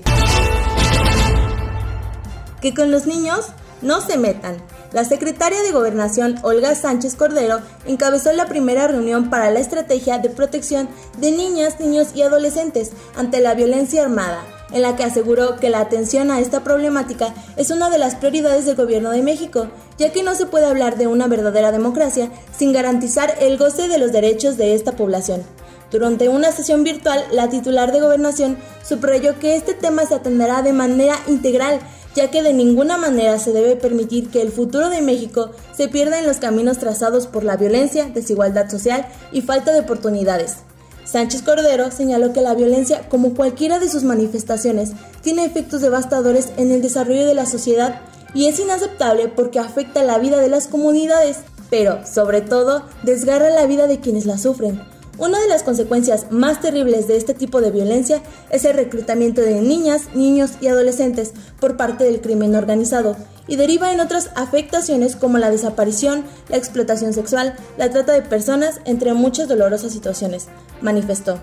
Que 2.62 2.74
con 2.74 2.90
los 2.90 3.06
niños 3.06 3.48
no 3.82 4.02
se 4.02 4.18
metan. 4.18 4.58
La 4.92 5.04
secretaria 5.04 5.62
de 5.62 5.72
Gobernación, 5.72 6.40
Olga 6.42 6.74
Sánchez 6.74 7.16
Cordero, 7.16 7.60
encabezó 7.86 8.34
la 8.34 8.48
primera 8.48 8.88
reunión 8.88 9.30
para 9.30 9.52
la 9.52 9.60
estrategia 9.60 10.18
de 10.18 10.30
protección 10.30 10.90
de 11.20 11.32
niñas, 11.32 11.80
niños 11.80 12.10
y 12.16 12.24
adolescentes 12.24 12.92
ante 13.16 13.40
la 13.40 13.54
violencia 13.54 14.04
armada, 14.04 14.44
en 14.72 14.82
la 14.82 14.96
que 14.96 15.04
aseguró 15.04 15.58
que 15.58 15.70
la 15.70 15.80
atención 15.80 16.32
a 16.32 16.40
esta 16.40 16.64
problemática 16.64 17.34
es 17.56 17.70
una 17.70 17.90
de 17.90 18.00
las 18.00 18.16
prioridades 18.16 18.66
del 18.66 18.76
gobierno 18.76 19.12
de 19.12 19.22
México, 19.22 19.68
ya 19.98 20.12
que 20.12 20.24
no 20.24 20.34
se 20.34 20.46
puede 20.46 20.66
hablar 20.66 20.98
de 20.98 21.08
una 21.08 21.28
verdadera 21.28 21.72
democracia 21.72 22.30
sin 22.58 22.74
garantizar 22.74 23.36
el 23.40 23.58
goce 23.58 23.88
de 23.88 24.00
los 24.00 24.12
derechos 24.12 24.58
de 24.58 24.74
esta 24.74 24.94
población. 24.94 25.44
Durante 25.92 26.30
una 26.30 26.52
sesión 26.52 26.84
virtual, 26.84 27.24
la 27.32 27.50
titular 27.50 27.92
de 27.92 28.02
gobernación 28.02 28.58
subrayó 28.88 29.40
que 29.40 29.56
este 29.56 29.74
tema 29.74 30.06
se 30.06 30.16
atenderá 30.16 30.62
de 30.62 30.74
manera 30.74 31.16
integral 31.28 31.80
ya 32.16 32.32
que 32.32 32.42
de 32.42 32.54
ninguna 32.54 32.98
manera 32.98 33.40
se 33.40 33.52
debe 33.52 33.76
permitir 33.76 34.30
que 34.30 34.42
el 34.42 34.52
futuro 34.52 34.90
de 34.90 35.02
México 35.02 35.52
se 35.76 35.88
pierda 35.88 36.20
en 36.20 36.26
los 36.26 36.38
caminos 36.38 36.78
trazados 36.78 37.28
por 37.28 37.44
la 37.44 37.58
violencia, 37.58 38.10
desigualdad 38.14 38.70
social 38.70 39.08
y 39.32 39.42
falta 39.42 39.72
de 39.72 39.82
oportunidades. 39.82 40.58
Sánchez 41.06 41.42
Cordero 41.42 41.92
señaló 41.92 42.34
que 42.34 42.42
la 42.42 42.54
violencia, 42.54 43.08
como 43.10 43.34
cualquiera 43.34 43.80
de 43.80 43.90
sus 43.90 44.04
manifestaciones, 44.04 44.92
tiene 45.22 45.46
efectos 45.46 45.82
devastadores 45.82 46.50
en 46.58 46.72
el 46.72 46.82
desarrollo 46.82 47.26
de 47.26 47.34
la 47.34 47.46
sociedad 47.46 48.02
y 48.34 48.46
es 48.46 48.60
inaceptable 48.60 49.28
porque 49.28 49.60
afecta 49.60 50.04
la 50.04 50.20
vida 50.20 50.38
de 50.38 50.50
las 50.50 50.68
comunidades, 50.68 51.38
pero, 51.70 52.06
sobre 52.06 52.42
todo, 52.42 52.84
desgarra 53.04 53.50
la 53.50 53.66
vida 53.66 53.88
de 53.88 54.00
quienes 54.00 54.26
la 54.26 54.38
sufren 54.38 54.82
una 55.20 55.40
de 55.40 55.48
las 55.48 55.64
consecuencias 55.64 56.32
más 56.32 56.62
terribles 56.62 57.08
de 57.08 57.18
este 57.18 57.34
tipo 57.34 57.60
de 57.62 57.72
violencia 57.72 58.22
es 58.50 58.64
el 58.66 58.76
reclutamiento 58.76 59.42
de 59.42 59.62
niñas, 59.62 60.04
niños 60.16 60.52
y 60.62 60.68
adolescentes 60.68 61.34
por 61.60 61.78
parte 61.78 62.06
del 62.06 62.22
crimen 62.22 62.56
organizado 62.56 63.18
y 63.48 63.58
deriva 63.58 63.92
en 63.92 64.00
otras 64.00 64.30
afectaciones 64.36 65.16
como 65.16 65.38
la 65.38 65.52
desaparición, 65.52 66.24
la 66.48 66.58
explotación 66.58 67.14
sexual, 67.14 67.56
la 67.78 67.90
trata 67.90 68.14
de 68.14 68.22
personas, 68.22 68.80
entre 68.86 69.14
muchas 69.14 69.48
dolorosas 69.48 69.92
situaciones, 69.92 70.48
manifestó. 70.82 71.40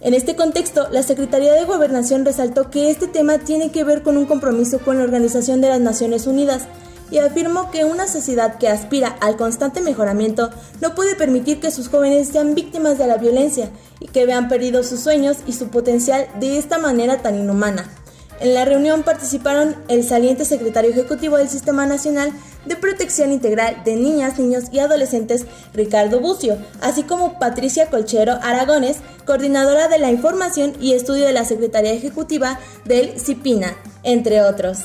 En 0.00 0.12
este 0.12 0.36
contexto, 0.36 0.88
la 0.90 1.02
Secretaría 1.02 1.54
de 1.54 1.64
Gobernación 1.64 2.26
resaltó 2.26 2.70
que 2.70 2.90
este 2.90 3.06
tema 3.06 3.38
tiene 3.38 3.70
que 3.70 3.84
ver 3.84 4.02
con 4.02 4.18
un 4.18 4.26
compromiso 4.26 4.80
con 4.80 4.98
la 4.98 5.04
Organización 5.04 5.62
de 5.62 5.70
las 5.70 5.80
Naciones 5.80 6.26
Unidas, 6.26 6.64
y 7.10 7.18
afirmó 7.18 7.70
que 7.70 7.84
una 7.84 8.06
sociedad 8.06 8.58
que 8.58 8.68
aspira 8.68 9.16
al 9.20 9.36
constante 9.36 9.80
mejoramiento 9.80 10.50
no 10.80 10.94
puede 10.94 11.14
permitir 11.14 11.60
que 11.60 11.70
sus 11.70 11.88
jóvenes 11.88 12.28
sean 12.28 12.54
víctimas 12.54 12.98
de 12.98 13.06
la 13.06 13.16
violencia 13.16 13.70
y 14.00 14.08
que 14.08 14.26
vean 14.26 14.48
perdidos 14.48 14.88
sus 14.88 15.00
sueños 15.00 15.38
y 15.46 15.52
su 15.52 15.68
potencial 15.68 16.26
de 16.40 16.58
esta 16.58 16.78
manera 16.78 17.22
tan 17.22 17.36
inhumana. 17.36 17.90
En 18.40 18.52
la 18.52 18.64
reunión 18.64 19.04
participaron 19.04 19.76
el 19.88 20.02
saliente 20.02 20.44
secretario 20.44 20.90
ejecutivo 20.90 21.36
del 21.36 21.48
Sistema 21.48 21.86
Nacional 21.86 22.32
de 22.66 22.76
Protección 22.76 23.30
Integral 23.32 23.82
de 23.84 23.96
Niñas, 23.96 24.38
Niños 24.38 24.64
y 24.72 24.80
Adolescentes, 24.80 25.46
Ricardo 25.72 26.20
Bucio, 26.20 26.58
así 26.80 27.04
como 27.04 27.38
Patricia 27.38 27.90
Colchero 27.90 28.38
Aragones, 28.42 28.98
coordinadora 29.24 29.88
de 29.88 29.98
la 29.98 30.10
información 30.10 30.74
y 30.80 30.94
estudio 30.94 31.26
de 31.26 31.32
la 31.32 31.44
Secretaría 31.44 31.92
Ejecutiva 31.92 32.58
del 32.84 33.18
CIPINA, 33.20 33.76
entre 34.02 34.42
otros. 34.42 34.78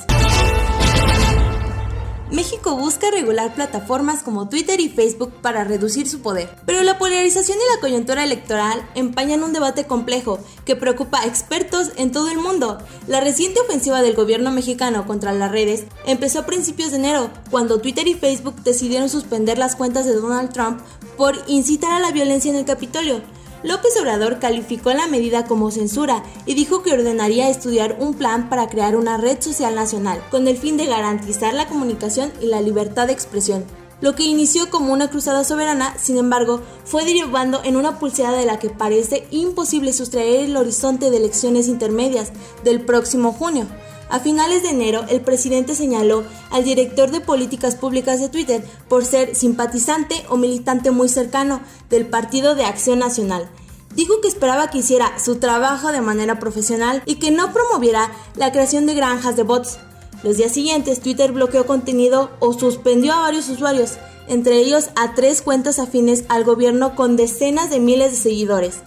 México 2.31 2.75
busca 2.75 3.09
regular 3.09 3.55
plataformas 3.55 4.21
como 4.21 4.50
Twitter 4.50 4.79
y 4.79 4.89
Facebook 4.89 5.33
para 5.41 5.63
reducir 5.63 6.07
su 6.07 6.21
poder. 6.21 6.55
Pero 6.67 6.83
la 6.83 7.00
polarización 7.00 7.57
y 7.57 7.75
la 7.75 7.81
coyuntura 7.81 8.24
electoral 8.24 8.88
empañan 8.93 9.41
un 9.41 9.51
debate 9.51 9.86
complejo 9.86 10.39
que 10.63 10.75
preocupa 10.75 11.21
a 11.21 11.25
expertos 11.25 11.91
en 11.95 12.12
todo 12.12 12.29
el 12.29 12.38
mundo. 12.38 12.77
La 13.07 13.19
reciente 13.19 13.59
ofensiva 13.59 14.03
del 14.03 14.15
gobierno 14.15 14.51
mexicano 14.51 15.07
contra 15.07 15.33
las 15.33 15.51
redes 15.51 15.86
empezó 16.05 16.39
a 16.39 16.45
principios 16.45 16.91
de 16.91 16.98
enero, 16.98 17.31
cuando 17.50 17.81
Twitter 17.81 18.07
y 18.07 18.13
Facebook 18.13 18.62
decidieron 18.63 19.09
suspender 19.09 19.57
las 19.57 19.75
cuentas 19.75 20.05
de 20.05 20.13
Donald 20.13 20.53
Trump 20.53 20.81
por 21.17 21.36
incitar 21.48 21.91
a 21.93 22.00
la 22.00 22.12
violencia 22.12 22.51
en 22.51 22.57
el 22.57 22.65
Capitolio. 22.65 23.21
López 23.61 23.91
Obrador 23.99 24.39
calificó 24.39 24.93
la 24.93 25.07
medida 25.07 25.45
como 25.45 25.69
censura 25.69 26.23
y 26.45 26.53
dijo 26.53 26.81
que 26.81 26.93
ordenaría 26.93 27.49
estudiar 27.49 27.97
un 27.99 28.13
plan 28.13 28.47
para 28.47 28.69
crear 28.69 28.95
una 28.95 29.17
red 29.17 29.41
social 29.41 29.75
nacional 29.75 30.23
con 30.31 30.47
el 30.47 30.57
fin 30.57 30.77
de 30.77 30.85
garantizar 30.85 31.53
la 31.53 31.67
comunicación 31.67 32.31
y 32.39 32.47
la 32.47 32.61
libertad 32.61 33.07
de 33.07 33.13
expresión. 33.13 33.65
Lo 33.99 34.15
que 34.15 34.23
inició 34.23 34.69
como 34.69 34.93
una 34.93 35.09
cruzada 35.09 35.43
soberana, 35.43 35.93
sin 35.97 36.17
embargo, 36.17 36.61
fue 36.85 37.03
derivando 37.03 37.61
en 37.65 37.75
una 37.75 37.99
pulseada 37.99 38.37
de 38.37 38.45
la 38.45 38.57
que 38.57 38.69
parece 38.69 39.27
imposible 39.29 39.91
sustraer 39.91 40.45
el 40.45 40.55
horizonte 40.55 41.09
de 41.09 41.17
elecciones 41.17 41.67
intermedias 41.67 42.31
del 42.63 42.79
próximo 42.79 43.33
junio. 43.33 43.67
A 44.09 44.19
finales 44.19 44.63
de 44.63 44.69
enero, 44.69 45.05
el 45.07 45.21
presidente 45.21 45.75
señaló 45.75 46.23
al 46.49 46.63
director 46.63 47.11
de 47.11 47.21
políticas 47.21 47.75
públicas 47.75 48.19
de 48.19 48.27
Twitter 48.27 48.65
por 48.87 49.05
ser 49.05 49.35
simpatizante 49.35 50.25
o 50.29 50.37
militante 50.37 50.89
muy 50.89 51.09
cercano 51.09 51.61
del 51.91 52.07
Partido 52.07 52.55
de 52.55 52.65
Acción 52.65 52.97
Nacional. 52.97 53.47
Dijo 53.93 54.19
que 54.19 54.27
esperaba 54.27 54.71
que 54.71 54.79
hiciera 54.79 55.19
su 55.19 55.35
trabajo 55.35 55.91
de 55.91 56.01
manera 56.01 56.39
profesional 56.39 57.03
y 57.05 57.15
que 57.15 57.29
no 57.29 57.53
promoviera 57.53 58.11
la 58.35 58.51
creación 58.51 58.87
de 58.87 58.95
granjas 58.95 59.35
de 59.35 59.43
bots. 59.43 59.77
Los 60.23 60.37
días 60.37 60.53
siguientes, 60.53 61.01
Twitter 61.01 61.31
bloqueó 61.31 61.67
contenido 61.67 62.31
o 62.39 62.53
suspendió 62.53 63.13
a 63.13 63.21
varios 63.21 63.47
usuarios, 63.47 63.97
entre 64.27 64.57
ellos 64.57 64.89
a 64.95 65.13
tres 65.13 65.43
cuentas 65.43 65.77
afines 65.77 66.25
al 66.29 66.43
gobierno 66.45 66.95
con 66.95 67.15
decenas 67.15 67.69
de 67.69 67.79
miles 67.79 68.11
de 68.11 68.17
seguidores, 68.17 68.79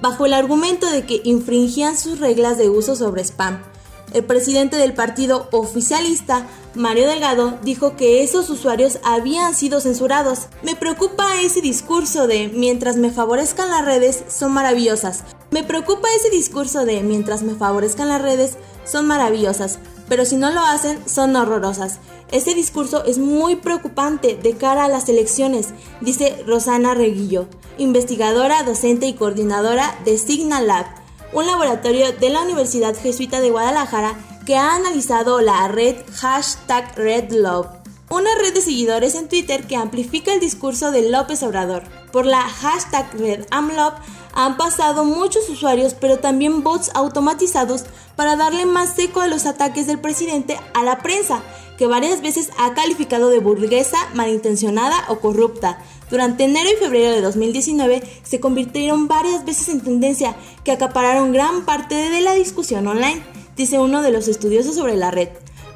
bajo 0.00 0.24
el 0.24 0.32
argumento 0.32 0.90
de 0.90 1.04
que 1.04 1.20
infringían 1.24 1.98
sus 1.98 2.18
reglas 2.18 2.56
de 2.56 2.70
uso 2.70 2.96
sobre 2.96 3.22
spam. 3.24 3.73
El 4.14 4.22
presidente 4.22 4.76
del 4.76 4.94
partido 4.94 5.48
oficialista, 5.50 6.46
Mario 6.76 7.08
Delgado, 7.08 7.58
dijo 7.64 7.96
que 7.96 8.22
esos 8.22 8.48
usuarios 8.48 9.00
habían 9.02 9.56
sido 9.56 9.80
censurados. 9.80 10.46
Me 10.62 10.76
preocupa 10.76 11.40
ese 11.40 11.60
discurso 11.60 12.28
de 12.28 12.46
mientras 12.46 12.96
me 12.96 13.10
favorezcan 13.10 13.70
las 13.70 13.84
redes 13.84 14.22
son 14.28 14.52
maravillosas. 14.52 15.24
Me 15.50 15.64
preocupa 15.64 16.06
ese 16.14 16.30
discurso 16.30 16.84
de 16.84 17.02
mientras 17.02 17.42
me 17.42 17.56
favorezcan 17.56 18.08
las 18.08 18.22
redes 18.22 18.56
son 18.84 19.08
maravillosas, 19.08 19.80
pero 20.08 20.24
si 20.24 20.36
no 20.36 20.52
lo 20.52 20.60
hacen 20.60 20.96
son 21.08 21.34
horrorosas. 21.34 21.98
Ese 22.30 22.54
discurso 22.54 23.04
es 23.04 23.18
muy 23.18 23.56
preocupante 23.56 24.36
de 24.40 24.56
cara 24.56 24.84
a 24.84 24.88
las 24.88 25.08
elecciones, 25.08 25.70
dice 26.00 26.40
Rosana 26.46 26.94
Reguillo, 26.94 27.48
investigadora, 27.78 28.62
docente 28.62 29.06
y 29.06 29.14
coordinadora 29.14 29.98
de 30.04 30.18
Signal 30.18 30.68
Lab 30.68 31.03
un 31.34 31.46
laboratorio 31.46 32.12
de 32.12 32.30
la 32.30 32.42
Universidad 32.42 32.96
Jesuita 32.96 33.40
de 33.40 33.50
Guadalajara 33.50 34.14
que 34.46 34.56
ha 34.56 34.76
analizado 34.76 35.40
la 35.40 35.66
red 35.66 35.96
hashtag 36.14 36.96
RedLove, 36.96 37.68
una 38.08 38.30
red 38.36 38.54
de 38.54 38.60
seguidores 38.60 39.16
en 39.16 39.28
Twitter 39.28 39.66
que 39.66 39.74
amplifica 39.74 40.32
el 40.32 40.38
discurso 40.38 40.92
de 40.92 41.10
López 41.10 41.42
Obrador. 41.42 41.82
Por 42.12 42.24
la 42.24 42.42
hashtag 42.42 43.12
RedAmLove 43.14 43.96
han 44.34 44.56
pasado 44.56 45.04
muchos 45.04 45.48
usuarios, 45.48 45.94
pero 45.94 46.18
también 46.18 46.62
bots 46.62 46.90
automatizados 46.94 47.84
para 48.16 48.36
darle 48.36 48.66
más 48.66 48.94
seco 48.94 49.20
a 49.20 49.28
los 49.28 49.46
ataques 49.46 49.86
del 49.86 50.00
presidente 50.00 50.58
a 50.74 50.82
la 50.82 50.98
prensa, 50.98 51.42
que 51.78 51.86
varias 51.86 52.20
veces 52.20 52.50
ha 52.58 52.74
calificado 52.74 53.30
de 53.30 53.38
burguesa, 53.38 53.98
malintencionada 54.14 55.04
o 55.08 55.20
corrupta, 55.20 55.78
durante 56.10 56.44
enero 56.44 56.68
y 56.70 56.76
febrero 56.76 57.12
de 57.12 57.22
2019 57.22 58.02
se 58.22 58.38
convirtieron 58.40 59.08
varias 59.08 59.44
veces 59.44 59.68
en 59.68 59.80
tendencia 59.80 60.36
que 60.62 60.72
acapararon 60.72 61.32
gran 61.32 61.64
parte 61.64 61.94
de 61.94 62.20
la 62.20 62.34
discusión 62.34 62.86
online, 62.86 63.22
dice 63.56 63.78
uno 63.78 64.02
de 64.02 64.10
los 64.10 64.28
estudiosos 64.28 64.74
sobre 64.74 64.96
la 64.96 65.10
red. 65.10 65.30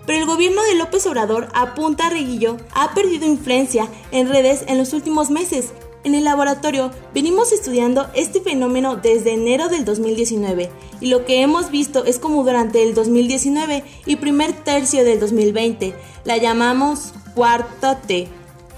Pero 0.06 0.20
el 0.20 0.26
gobierno 0.26 0.62
de 0.62 0.74
López 0.74 1.06
Obrador, 1.06 1.48
apunta 1.54 2.06
a 2.06 2.10
Reguillo, 2.10 2.56
ha 2.74 2.94
perdido 2.94 3.26
influencia 3.26 3.88
en 4.10 4.28
redes 4.28 4.64
en 4.66 4.78
los 4.78 4.92
últimos 4.92 5.30
meses. 5.30 5.72
En 6.08 6.14
el 6.14 6.24
laboratorio 6.24 6.90
venimos 7.12 7.52
estudiando 7.52 8.08
este 8.14 8.40
fenómeno 8.40 8.96
desde 8.96 9.34
enero 9.34 9.68
del 9.68 9.84
2019 9.84 10.70
y 11.02 11.08
lo 11.08 11.26
que 11.26 11.42
hemos 11.42 11.70
visto 11.70 12.06
es 12.06 12.18
como 12.18 12.42
durante 12.44 12.82
el 12.82 12.94
2019 12.94 13.84
y 14.06 14.16
primer 14.16 14.54
tercio 14.54 15.04
del 15.04 15.20
2020 15.20 15.94
la 16.24 16.38
llamamos 16.38 17.12
cuarta 17.34 18.00
T 18.00 18.26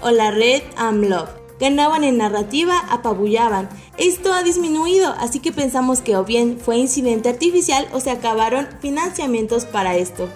o 0.01 0.11
la 0.11 0.31
red 0.31 0.61
AMLOV 0.75 1.29
ganaban 1.57 2.03
en 2.03 2.17
narrativa, 2.17 2.79
apabullaban. 2.89 3.69
Esto 3.97 4.33
ha 4.33 4.43
disminuido, 4.43 5.13
así 5.17 5.39
que 5.39 5.53
pensamos 5.53 6.01
que 6.01 6.17
o 6.17 6.25
bien 6.25 6.59
fue 6.59 6.79
incidente 6.79 7.29
artificial 7.29 7.87
o 7.93 8.01
se 8.01 8.11
acabaron 8.11 8.67
financiamientos 8.81 9.63
para 9.63 9.95
esto. 9.95 10.27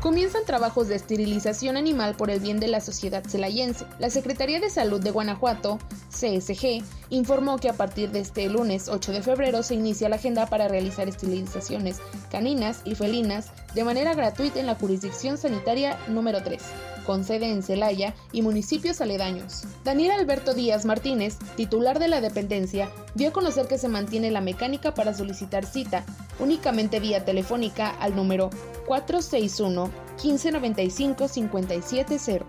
Comienzan 0.00 0.46
trabajos 0.46 0.88
de 0.88 0.94
esterilización 0.94 1.76
animal 1.76 2.14
por 2.14 2.30
el 2.30 2.40
bien 2.40 2.58
de 2.58 2.68
la 2.68 2.80
sociedad 2.80 3.22
celayense. 3.22 3.84
La 3.98 4.08
Secretaría 4.08 4.58
de 4.58 4.70
Salud 4.70 4.98
de 4.98 5.10
Guanajuato, 5.10 5.78
CSG, 6.08 6.82
informó 7.10 7.58
que 7.58 7.68
a 7.68 7.74
partir 7.74 8.10
de 8.10 8.20
este 8.20 8.48
lunes 8.48 8.88
8 8.88 9.12
de 9.12 9.20
febrero 9.20 9.62
se 9.62 9.74
inicia 9.74 10.08
la 10.08 10.16
agenda 10.16 10.46
para 10.46 10.68
realizar 10.68 11.06
esterilizaciones 11.06 11.98
caninas 12.30 12.80
y 12.86 12.94
felinas 12.94 13.50
de 13.74 13.84
manera 13.84 14.14
gratuita 14.14 14.60
en 14.60 14.66
la 14.66 14.74
jurisdicción 14.74 15.38
sanitaria 15.38 15.98
número 16.08 16.42
3 16.42 16.62
con 17.10 17.24
sede 17.24 17.50
en 17.50 17.62
Celaya 17.62 18.14
y 18.32 18.42
municipios 18.42 19.00
aledaños. 19.00 19.64
Daniel 19.84 20.12
Alberto 20.12 20.54
Díaz 20.54 20.84
Martínez, 20.84 21.38
titular 21.56 21.98
de 21.98 22.08
la 22.08 22.20
dependencia, 22.20 22.88
dio 23.14 23.30
a 23.30 23.32
conocer 23.32 23.66
que 23.66 23.78
se 23.78 23.88
mantiene 23.88 24.30
la 24.30 24.40
mecánica 24.40 24.94
para 24.94 25.12
solicitar 25.12 25.66
cita 25.66 26.04
únicamente 26.38 27.00
vía 27.00 27.24
telefónica 27.24 27.90
al 28.00 28.14
número 28.14 28.50
461 28.86 29.90
1595 30.22 31.28
570 31.28 32.46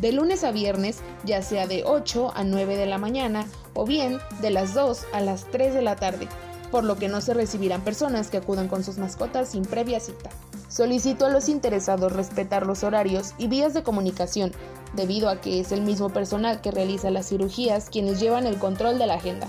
de 0.00 0.12
lunes 0.12 0.44
a 0.44 0.50
viernes, 0.50 1.00
ya 1.24 1.42
sea 1.42 1.66
de 1.66 1.84
8 1.84 2.32
a 2.34 2.42
9 2.42 2.76
de 2.76 2.86
la 2.86 2.96
mañana 2.96 3.46
o 3.74 3.84
bien 3.84 4.18
de 4.40 4.48
las 4.48 4.72
2 4.72 5.04
a 5.12 5.20
las 5.20 5.44
3 5.50 5.74
de 5.74 5.82
la 5.82 5.96
tarde, 5.96 6.26
por 6.70 6.84
lo 6.84 6.96
que 6.96 7.08
no 7.08 7.20
se 7.20 7.34
recibirán 7.34 7.82
personas 7.82 8.30
que 8.30 8.38
acudan 8.38 8.68
con 8.68 8.82
sus 8.82 8.96
mascotas 8.96 9.50
sin 9.50 9.64
previa 9.66 10.00
cita. 10.00 10.30
Solicito 10.70 11.26
a 11.26 11.30
los 11.30 11.48
interesados 11.48 12.12
respetar 12.12 12.64
los 12.64 12.84
horarios 12.84 13.34
y 13.38 13.48
vías 13.48 13.74
de 13.74 13.82
comunicación, 13.82 14.52
debido 14.94 15.28
a 15.28 15.40
que 15.40 15.58
es 15.58 15.72
el 15.72 15.82
mismo 15.82 16.10
personal 16.10 16.60
que 16.60 16.70
realiza 16.70 17.10
las 17.10 17.28
cirugías 17.28 17.90
quienes 17.90 18.20
llevan 18.20 18.46
el 18.46 18.56
control 18.56 18.96
de 18.96 19.08
la 19.08 19.14
agenda, 19.14 19.48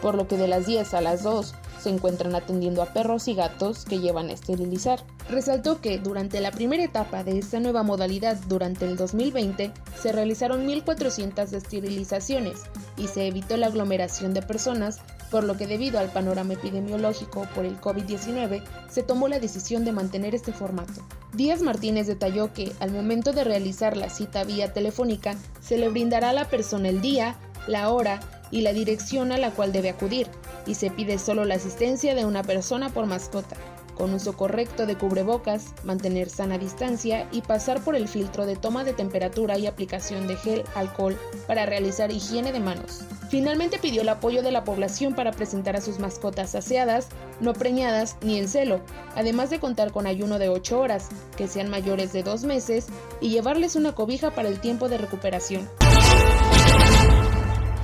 por 0.00 0.14
lo 0.14 0.28
que 0.28 0.36
de 0.36 0.46
las 0.46 0.66
10 0.66 0.94
a 0.94 1.00
las 1.00 1.24
2 1.24 1.54
se 1.80 1.90
encuentran 1.90 2.36
atendiendo 2.36 2.82
a 2.82 2.92
perros 2.92 3.26
y 3.26 3.34
gatos 3.34 3.84
que 3.84 3.98
llevan 3.98 4.28
a 4.28 4.32
esterilizar. 4.32 5.02
Resaltó 5.28 5.80
que 5.80 5.98
durante 5.98 6.40
la 6.40 6.52
primera 6.52 6.84
etapa 6.84 7.24
de 7.24 7.38
esta 7.38 7.58
nueva 7.58 7.82
modalidad 7.82 8.36
durante 8.46 8.84
el 8.84 8.96
2020 8.96 9.72
se 10.00 10.12
realizaron 10.12 10.68
1.400 10.68 11.52
esterilizaciones 11.52 12.60
y 12.96 13.08
se 13.08 13.26
evitó 13.26 13.56
la 13.56 13.66
aglomeración 13.66 14.34
de 14.34 14.42
personas 14.42 15.00
por 15.30 15.44
lo 15.44 15.56
que 15.56 15.66
debido 15.66 15.98
al 15.98 16.10
panorama 16.10 16.54
epidemiológico 16.54 17.46
por 17.54 17.64
el 17.64 17.80
COVID-19 17.80 18.62
se 18.90 19.02
tomó 19.02 19.28
la 19.28 19.38
decisión 19.38 19.84
de 19.84 19.92
mantener 19.92 20.34
este 20.34 20.52
formato. 20.52 21.02
Díaz 21.32 21.62
Martínez 21.62 22.06
detalló 22.06 22.52
que 22.52 22.72
al 22.80 22.90
momento 22.90 23.32
de 23.32 23.44
realizar 23.44 23.96
la 23.96 24.10
cita 24.10 24.44
vía 24.44 24.72
telefónica 24.72 25.36
se 25.60 25.78
le 25.78 25.88
brindará 25.88 26.30
a 26.30 26.34
la 26.34 26.48
persona 26.48 26.88
el 26.88 27.00
día, 27.00 27.36
la 27.66 27.90
hora 27.90 28.20
y 28.50 28.62
la 28.62 28.72
dirección 28.72 29.30
a 29.32 29.38
la 29.38 29.52
cual 29.52 29.72
debe 29.72 29.90
acudir, 29.90 30.26
y 30.66 30.74
se 30.74 30.90
pide 30.90 31.18
solo 31.18 31.44
la 31.44 31.54
asistencia 31.54 32.14
de 32.14 32.24
una 32.24 32.42
persona 32.42 32.90
por 32.90 33.06
mascota 33.06 33.56
con 34.00 34.14
uso 34.14 34.32
correcto 34.34 34.86
de 34.86 34.96
cubrebocas, 34.96 35.74
mantener 35.84 36.30
sana 36.30 36.56
distancia 36.56 37.28
y 37.32 37.42
pasar 37.42 37.82
por 37.82 37.94
el 37.94 38.08
filtro 38.08 38.46
de 38.46 38.56
toma 38.56 38.82
de 38.82 38.94
temperatura 38.94 39.58
y 39.58 39.66
aplicación 39.66 40.26
de 40.26 40.36
gel 40.36 40.64
alcohol 40.74 41.18
para 41.46 41.66
realizar 41.66 42.10
higiene 42.10 42.50
de 42.50 42.60
manos. 42.60 43.02
Finalmente 43.28 43.78
pidió 43.78 44.00
el 44.00 44.08
apoyo 44.08 44.42
de 44.42 44.52
la 44.52 44.64
población 44.64 45.14
para 45.14 45.32
presentar 45.32 45.76
a 45.76 45.82
sus 45.82 45.98
mascotas 45.98 46.54
aseadas, 46.54 47.08
no 47.40 47.52
preñadas 47.52 48.16
ni 48.22 48.38
en 48.38 48.48
celo, 48.48 48.80
además 49.14 49.50
de 49.50 49.60
contar 49.60 49.92
con 49.92 50.06
ayuno 50.06 50.38
de 50.38 50.48
8 50.48 50.80
horas, 50.80 51.08
que 51.36 51.46
sean 51.46 51.68
mayores 51.68 52.14
de 52.14 52.22
2 52.22 52.44
meses 52.44 52.86
y 53.20 53.28
llevarles 53.28 53.76
una 53.76 53.94
cobija 53.94 54.30
para 54.30 54.48
el 54.48 54.60
tiempo 54.60 54.88
de 54.88 54.96
recuperación. 54.96 55.68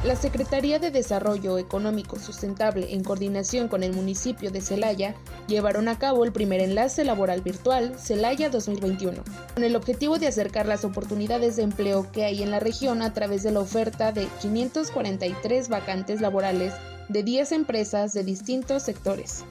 La 0.07 0.15
Secretaría 0.15 0.79
de 0.79 0.93
Desarrollo 0.93 1.59
Económico 1.59 2.17
Sustentable, 2.17 2.95
en 2.95 3.03
coordinación 3.03 3.67
con 3.67 3.83
el 3.83 3.93
municipio 3.93 4.53
de 4.53 4.61
Celaya, 4.61 5.17
llevaron 5.49 5.89
a 5.89 5.99
cabo 5.99 6.25
el 6.25 6.31
primer 6.31 6.61
enlace 6.61 7.05
laboral 7.05 7.41
virtual 7.41 7.99
Celaya 7.99 8.49
2021, 8.49 9.25
con 9.55 9.65
el 9.65 9.75
objetivo 9.75 10.21
de 10.21 10.29
acercar 10.29 10.67
las 10.67 10.85
oportunidades 10.85 11.57
de 11.57 11.65
empleo 11.65 12.07
que 12.13 12.25
hay 12.25 12.45
en 12.45 12.53
la 12.53 12.61
región 12.61 13.03
a 13.03 13.13
través 13.15 13.43
de 13.43 13.51
la 13.51 13.59
oferta 13.59 14.13
de 14.13 14.29
543 14.41 15.69
vacantes 15.69 16.21
laborales 16.21 16.73
de 17.09 17.25
10 17.25 17.51
empresas 17.51 18.13
de 18.13 18.23
distintos 18.23 18.85
sectores. 18.85 19.45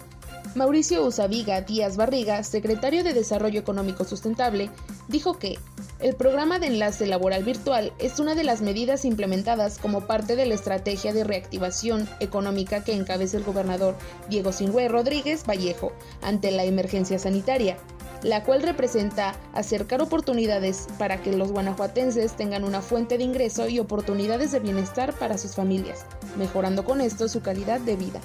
Mauricio 0.56 1.06
Usabiga 1.06 1.60
Díaz 1.60 1.98
Barriga, 1.98 2.42
secretario 2.44 3.04
de 3.04 3.14
Desarrollo 3.14 3.60
Económico 3.60 4.06
Sustentable, 4.06 4.70
dijo 5.10 5.38
que 5.38 5.60
el 6.00 6.16
programa 6.16 6.60
de 6.60 6.68
enlace 6.68 7.06
laboral 7.08 7.44
virtual 7.44 7.92
es 8.00 8.20
una 8.20 8.36
de 8.36 8.46
las 8.46 8.62
medidas 8.62 9.04
implementadas 9.04 9.78
como 9.78 10.08
parte 10.08 10.38
de 10.38 10.46
la 10.46 10.54
estrategia 10.54 11.12
de 11.12 11.26
reactivación 11.26 12.08
económica 12.22 12.86
que 12.86 12.94
encabeza 12.94 13.36
el 13.36 13.44
gobernador 13.44 13.98
Diego 14.30 14.54
Sinue 14.54 14.88
Rodríguez 14.88 15.44
Vallejo 15.46 15.92
ante 16.22 16.52
la 16.52 16.64
emergencia 16.64 17.20
sanitaria, 17.20 17.76
la 18.24 18.44
cual 18.46 18.64
representa 18.64 19.36
acercar 19.54 20.02
oportunidades 20.02 20.88
para 20.98 21.22
que 21.22 21.36
los 21.36 21.52
guanajuatenses 21.52 22.38
tengan 22.38 22.64
una 22.64 22.82
fuente 22.82 23.18
de 23.18 23.26
ingreso 23.26 23.68
y 23.68 23.80
oportunidades 23.80 24.54
de 24.54 24.62
bienestar 24.62 25.14
para 25.20 25.38
sus 25.38 25.54
familias, 25.54 26.06
mejorando 26.38 26.86
con 26.86 27.02
esto 27.02 27.28
su 27.28 27.42
calidad 27.42 27.82
de 27.82 27.98
vida. 27.98 28.22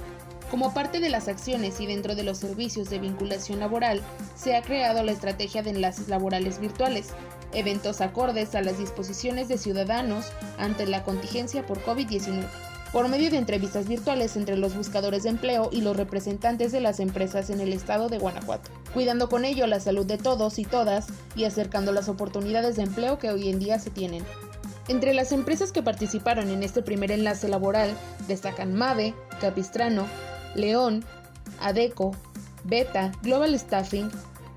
Como 0.50 0.75
parte 0.75 0.99
de 0.99 1.11
las 1.11 1.28
acciones 1.28 1.80
y 1.80 1.87
dentro 1.87 2.16
de 2.16 2.25
los 2.25 2.38
servicios 2.38 2.90
de 2.90 2.99
vinculación 2.99 3.61
laboral, 3.61 4.02
se 4.35 4.57
ha 4.57 4.62
creado 4.62 5.04
la 5.04 5.12
estrategia 5.12 5.62
de 5.62 5.71
enlaces 5.71 6.09
laborales 6.09 6.59
virtuales, 6.59 7.11
eventos 7.52 8.00
acordes 8.00 8.54
a 8.57 8.62
las 8.62 8.76
disposiciones 8.76 9.47
de 9.47 9.59
ciudadanos 9.59 10.26
ante 10.59 10.87
la 10.87 11.04
contingencia 11.04 11.64
por 11.64 11.83
COVID-19 11.85 12.47
por 12.92 13.09
medio 13.09 13.30
de 13.30 13.38
entrevistas 13.38 13.87
virtuales 13.87 14.37
entre 14.37 14.57
los 14.57 14.75
buscadores 14.75 15.23
de 15.23 15.28
empleo 15.28 15.69
y 15.73 15.80
los 15.80 15.97
representantes 15.97 16.73
de 16.73 16.80
las 16.80 16.99
empresas 16.99 17.49
en 17.50 17.61
el 17.61 17.73
estado 17.73 18.09
de 18.09 18.19
Guanajuato, 18.19 18.71
cuidando 18.92 19.28
con 19.28 19.45
ello 19.45 19.69
la 19.69 19.78
salud 19.78 20.04
de 20.07 20.19
todos 20.19 20.59
y 20.59 20.64
todas 20.64 21.07
y 21.37 21.45
acercando 21.45 21.92
las 21.92 22.09
oportunidades 22.09 22.75
de 22.75 22.83
empleo 22.83 23.19
que 23.21 23.30
hoy 23.30 23.49
en 23.49 23.61
día 23.61 23.78
se 23.78 23.90
tienen. 23.90 24.25
Entre 24.88 25.14
las 25.14 25.30
empresas 25.30 25.71
que 25.71 25.85
participaron 25.85 26.50
en 26.50 26.64
este 26.64 26.83
primer 26.83 27.12
enlace 27.12 27.47
laboral 27.47 27.97
destacan 28.26 28.75
Mave, 28.75 29.14
Capistrano, 29.40 30.07
León, 30.54 31.04
Adeco, 31.61 32.12
Beta, 32.64 33.12
Global 33.23 33.54
Staffing, 33.59 34.11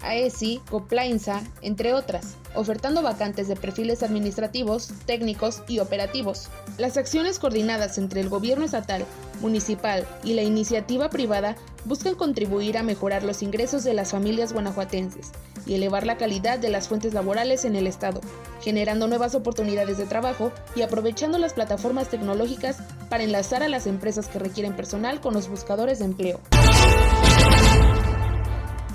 AESI, 0.03 0.61
Coplainza, 0.69 1.41
entre 1.61 1.93
otras, 1.93 2.35
ofertando 2.55 3.01
vacantes 3.01 3.47
de 3.47 3.55
perfiles 3.55 4.03
administrativos, 4.03 4.89
técnicos 5.05 5.63
y 5.67 5.79
operativos. 5.79 6.49
Las 6.77 6.97
acciones 6.97 7.39
coordinadas 7.39 7.97
entre 7.97 8.21
el 8.21 8.29
gobierno 8.29 8.65
estatal, 8.65 9.05
municipal 9.41 10.07
y 10.23 10.33
la 10.33 10.43
iniciativa 10.43 11.09
privada 11.09 11.55
buscan 11.85 12.15
contribuir 12.15 12.77
a 12.77 12.83
mejorar 12.83 13.23
los 13.23 13.41
ingresos 13.41 13.83
de 13.83 13.93
las 13.93 14.11
familias 14.11 14.53
guanajuatenses 14.53 15.31
y 15.65 15.75
elevar 15.75 16.05
la 16.05 16.17
calidad 16.17 16.59
de 16.59 16.69
las 16.69 16.87
fuentes 16.87 17.13
laborales 17.13 17.65
en 17.65 17.75
el 17.75 17.87
Estado, 17.87 18.21
generando 18.61 19.07
nuevas 19.07 19.35
oportunidades 19.35 19.97
de 19.97 20.05
trabajo 20.05 20.51
y 20.75 20.81
aprovechando 20.81 21.37
las 21.37 21.53
plataformas 21.53 22.09
tecnológicas 22.09 22.77
para 23.09 23.23
enlazar 23.23 23.63
a 23.63 23.69
las 23.69 23.87
empresas 23.87 24.27
que 24.27 24.39
requieren 24.39 24.75
personal 24.75 25.21
con 25.21 25.33
los 25.33 25.49
buscadores 25.49 25.99
de 25.99 26.05
empleo 26.05 26.39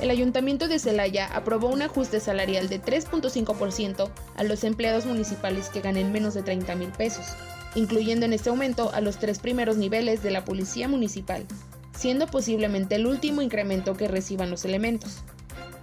el 0.00 0.10
Ayuntamiento 0.10 0.68
de 0.68 0.78
Celaya 0.78 1.26
aprobó 1.34 1.68
un 1.68 1.82
ajuste 1.82 2.20
salarial 2.20 2.68
de 2.68 2.80
3.5% 2.80 4.10
a 4.36 4.44
los 4.44 4.62
empleados 4.62 5.06
municipales 5.06 5.68
que 5.68 5.80
ganen 5.80 6.12
menos 6.12 6.34
de 6.34 6.42
30 6.42 6.74
mil 6.76 6.90
pesos, 6.90 7.26
incluyendo 7.74 8.24
en 8.24 8.32
este 8.32 8.50
aumento 8.50 8.92
a 8.94 9.00
los 9.00 9.18
tres 9.18 9.40
primeros 9.40 9.76
niveles 9.76 10.22
de 10.22 10.30
la 10.30 10.44
Policía 10.44 10.88
Municipal, 10.88 11.44
siendo 11.96 12.26
posiblemente 12.26 12.94
el 12.94 13.06
último 13.06 13.42
incremento 13.42 13.94
que 13.94 14.08
reciban 14.08 14.50
los 14.50 14.64
elementos. 14.64 15.22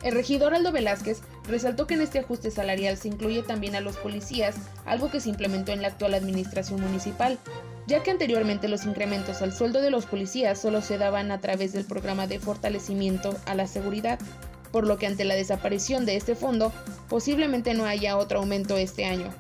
El 0.02 0.14
regidor 0.14 0.54
Aldo 0.54 0.72
Velázquez 0.72 1.22
resaltó 1.48 1.88
que 1.88 1.96
en 1.96 2.02
este 2.02 2.20
ajuste 2.20 2.52
salarial 2.52 2.96
se 2.96 3.08
incluye 3.08 3.44
también 3.44 3.76
a 3.76 3.82
los 3.82 3.98
policías, 3.98 4.56
algo 4.86 5.10
que 5.10 5.20
se 5.20 5.30
implementó 5.30 5.72
en 5.72 5.82
la 5.82 5.88
actual 5.90 6.14
administración 6.14 6.80
municipal, 6.80 7.40
ya 7.88 8.04
que 8.04 8.12
anteriormente 8.12 8.68
los 8.68 8.86
incrementos 8.86 9.42
al 9.42 9.54
sueldo 9.54 9.82
de 9.82 9.92
los 9.92 10.06
policías 10.06 10.60
solo 10.60 10.82
se 10.82 10.98
daban 10.98 11.32
a 11.32 11.40
través 11.40 11.74
del 11.74 11.86
programa 11.86 12.28
de 12.28 12.40
fortalecimiento 12.40 13.36
a 13.46 13.56
la 13.56 13.68
seguridad, 13.68 14.20
por 14.72 14.88
lo 14.88 14.98
que 14.98 15.08
ante 15.08 15.26
la 15.26 15.36
desaparición 15.36 16.06
de 16.06 16.16
este 16.16 16.36
fondo 16.36 16.72
posiblemente 17.10 17.74
no 17.74 17.86
haya 17.86 18.18
otro 18.18 18.40
aumento 18.40 18.78
este 18.78 19.06
año. 19.06 19.34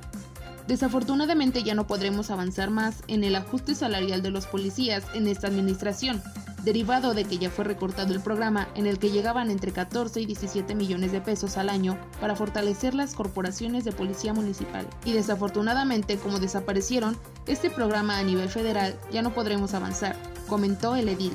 Desafortunadamente 0.67 1.61
ya 1.61 1.75
no 1.75 1.85
podremos 1.85 2.31
avanzar 2.31 2.71
más 2.71 3.03
en 3.07 3.23
el 3.23 3.35
ajuste 3.35 3.75
salarial 3.75 4.21
de 4.21 4.31
los 4.31 4.47
policías 4.47 5.03
en 5.13 5.27
esta 5.27 5.47
administración, 5.47 6.23
derivado 6.65 7.13
de 7.13 7.25
que 7.25 7.37
ya 7.37 7.49
fue 7.51 7.63
recortado 7.63 8.13
el 8.13 8.19
programa 8.19 8.67
en 8.75 8.87
el 8.87 8.97
que 8.97 9.11
llegaban 9.11 9.51
entre 9.51 9.71
14 9.71 10.19
y 10.19 10.25
17 10.25 10.73
millones 10.73 11.11
de 11.11 11.21
pesos 11.21 11.57
al 11.57 11.69
año 11.69 11.97
para 12.19 12.35
fortalecer 12.35 12.95
las 12.95 13.13
corporaciones 13.13 13.85
de 13.85 13.91
policía 13.91 14.33
municipal. 14.33 14.87
Y 15.05 15.13
desafortunadamente, 15.13 16.17
como 16.17 16.39
desaparecieron, 16.39 17.17
este 17.45 17.69
programa 17.69 18.17
a 18.17 18.23
nivel 18.23 18.49
federal 18.49 18.99
ya 19.11 19.21
no 19.21 19.33
podremos 19.33 19.75
avanzar, 19.75 20.15
comentó 20.47 20.95
el 20.95 21.07
edil. 21.07 21.33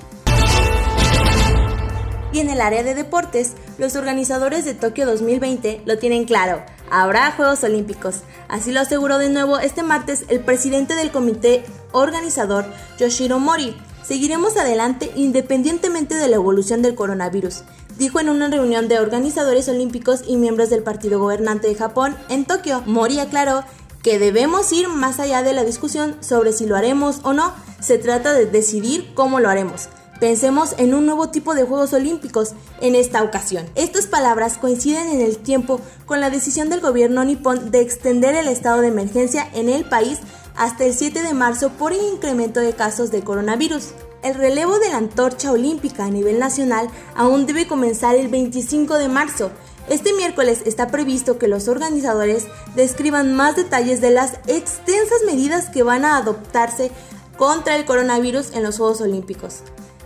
Y 2.32 2.40
en 2.40 2.50
el 2.50 2.60
área 2.60 2.82
de 2.82 2.94
deportes, 2.94 3.54
los 3.78 3.96
organizadores 3.96 4.64
de 4.64 4.74
Tokio 4.74 5.06
2020 5.06 5.82
lo 5.84 5.98
tienen 5.98 6.24
claro, 6.24 6.62
habrá 6.90 7.32
Juegos 7.32 7.64
Olímpicos. 7.64 8.20
Así 8.48 8.72
lo 8.72 8.80
aseguró 8.80 9.18
de 9.18 9.30
nuevo 9.30 9.58
este 9.58 9.82
martes 9.82 10.24
el 10.28 10.40
presidente 10.40 10.94
del 10.94 11.10
comité 11.10 11.64
organizador, 11.92 12.66
Yoshiro 12.98 13.40
Mori, 13.40 13.76
Seguiremos 14.10 14.56
adelante 14.56 15.12
independientemente 15.14 16.16
de 16.16 16.26
la 16.26 16.34
evolución 16.34 16.82
del 16.82 16.96
coronavirus, 16.96 17.62
dijo 17.96 18.18
en 18.18 18.28
una 18.28 18.48
reunión 18.48 18.88
de 18.88 18.98
organizadores 18.98 19.68
olímpicos 19.68 20.24
y 20.26 20.36
miembros 20.36 20.68
del 20.68 20.82
partido 20.82 21.20
gobernante 21.20 21.68
de 21.68 21.76
Japón 21.76 22.16
en 22.28 22.44
Tokio. 22.44 22.82
Mori 22.86 23.20
aclaró 23.20 23.62
que 24.02 24.18
debemos 24.18 24.72
ir 24.72 24.88
más 24.88 25.20
allá 25.20 25.44
de 25.44 25.52
la 25.52 25.62
discusión 25.62 26.16
sobre 26.18 26.52
si 26.52 26.66
lo 26.66 26.74
haremos 26.74 27.20
o 27.22 27.34
no, 27.34 27.52
se 27.78 27.98
trata 27.98 28.32
de 28.32 28.46
decidir 28.46 29.14
cómo 29.14 29.38
lo 29.38 29.48
haremos. 29.48 29.88
Pensemos 30.18 30.74
en 30.78 30.92
un 30.92 31.06
nuevo 31.06 31.28
tipo 31.28 31.54
de 31.54 31.62
Juegos 31.62 31.92
Olímpicos 31.92 32.54
en 32.80 32.96
esta 32.96 33.22
ocasión. 33.22 33.64
Estas 33.76 34.08
palabras 34.08 34.58
coinciden 34.58 35.08
en 35.08 35.20
el 35.20 35.38
tiempo 35.38 35.80
con 36.04 36.20
la 36.20 36.30
decisión 36.30 36.68
del 36.68 36.80
gobierno 36.80 37.24
nipón 37.24 37.70
de 37.70 37.80
extender 37.80 38.34
el 38.34 38.48
estado 38.48 38.80
de 38.80 38.88
emergencia 38.88 39.48
en 39.54 39.68
el 39.68 39.84
país 39.84 40.18
hasta 40.60 40.84
el 40.84 40.92
7 40.92 41.22
de 41.22 41.32
marzo 41.32 41.70
por 41.70 41.94
el 41.94 42.02
incremento 42.02 42.60
de 42.60 42.74
casos 42.74 43.10
de 43.10 43.24
coronavirus. 43.24 43.92
El 44.22 44.34
relevo 44.34 44.78
de 44.78 44.90
la 44.90 44.98
antorcha 44.98 45.52
olímpica 45.52 46.04
a 46.04 46.10
nivel 46.10 46.38
nacional 46.38 46.90
aún 47.16 47.46
debe 47.46 47.66
comenzar 47.66 48.14
el 48.14 48.28
25 48.28 48.98
de 48.98 49.08
marzo. 49.08 49.50
Este 49.88 50.12
miércoles 50.12 50.60
está 50.66 50.88
previsto 50.88 51.38
que 51.38 51.48
los 51.48 51.66
organizadores 51.66 52.46
describan 52.76 53.34
más 53.34 53.56
detalles 53.56 54.02
de 54.02 54.10
las 54.10 54.34
extensas 54.48 55.22
medidas 55.24 55.70
que 55.70 55.82
van 55.82 56.04
a 56.04 56.18
adoptarse 56.18 56.90
contra 57.38 57.74
el 57.74 57.86
coronavirus 57.86 58.52
en 58.52 58.62
los 58.62 58.76
Juegos 58.76 59.00
Olímpicos. 59.00 59.60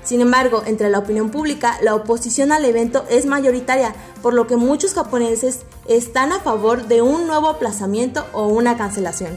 Sin 0.04 0.20
embargo, 0.20 0.62
entre 0.66 0.88
la 0.88 1.00
opinión 1.00 1.30
pública, 1.30 1.78
la 1.82 1.96
oposición 1.96 2.52
al 2.52 2.64
evento 2.64 3.04
es 3.10 3.26
mayoritaria, 3.26 3.92
por 4.22 4.34
lo 4.34 4.46
que 4.46 4.54
muchos 4.54 4.94
japoneses 4.94 5.62
están 5.88 6.30
a 6.30 6.38
favor 6.38 6.86
de 6.86 7.02
un 7.02 7.26
nuevo 7.26 7.48
aplazamiento 7.48 8.24
o 8.32 8.46
una 8.46 8.76
cancelación. 8.76 9.36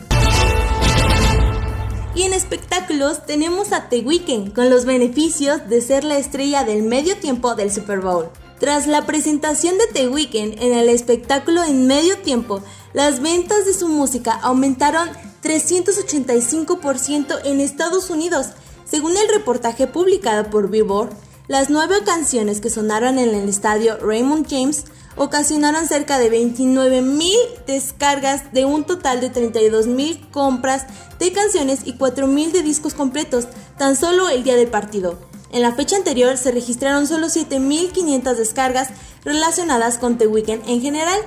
Y 2.17 2.23
en 2.23 2.33
espectáculos 2.33 3.27
tenemos 3.27 3.71
a 3.71 3.89
The 3.89 3.99
Weeknd 3.99 4.51
con 4.51 4.71
los 4.71 4.85
beneficios 4.85 5.69
de 5.69 5.81
ser 5.81 6.03
la 6.03 6.17
estrella 6.17 6.63
del 6.63 6.81
medio 6.81 7.15
tiempo 7.17 7.53
del 7.53 7.71
Super 7.71 7.99
Bowl. 7.99 8.31
Tras 8.59 8.87
la 8.87 9.05
presentación 9.05 9.77
de 9.77 9.85
The 9.93 10.09
Weeknd 10.09 10.59
en 10.59 10.73
el 10.73 10.89
espectáculo 10.89 11.63
en 11.63 11.85
medio 11.85 12.17
tiempo, 12.17 12.63
las 12.93 13.21
ventas 13.21 13.67
de 13.67 13.75
su 13.75 13.87
música 13.87 14.31
aumentaron 14.31 15.07
385% 15.43 17.39
en 17.43 17.61
Estados 17.61 18.09
Unidos. 18.09 18.47
Según 18.83 19.15
el 19.15 19.29
reportaje 19.29 19.85
publicado 19.85 20.49
por 20.49 20.71
Billboard, 20.71 21.11
las 21.47 21.69
nueve 21.69 21.97
canciones 22.03 22.61
que 22.61 22.71
sonaron 22.71 23.19
en 23.19 23.35
el 23.35 23.47
estadio 23.47 23.95
Raymond 23.97 24.47
James 24.49 24.85
ocasionaron 25.17 25.87
cerca 25.87 26.19
de 26.19 26.29
29 26.29 27.01
mil 27.01 27.37
descargas 27.65 28.53
de 28.53 28.65
un 28.65 28.85
total 28.85 29.19
de 29.19 29.29
32 29.29 29.87
mil 29.87 30.25
compras 30.29 30.85
de 31.19 31.31
canciones 31.33 31.81
y 31.85 31.93
4 31.93 32.27
mil 32.27 32.51
de 32.51 32.61
discos 32.61 32.93
completos 32.93 33.47
tan 33.77 33.95
solo 33.95 34.29
el 34.29 34.43
día 34.43 34.55
del 34.55 34.69
partido. 34.69 35.17
En 35.51 35.61
la 35.61 35.73
fecha 35.73 35.95
anterior 35.95 36.37
se 36.37 36.51
registraron 36.51 37.07
solo 37.07 37.27
7.500 37.27 38.35
descargas 38.35 38.89
relacionadas 39.23 39.97
con 39.97 40.17
The 40.17 40.27
Weeknd 40.27 40.67
en 40.67 40.81
general. 40.81 41.19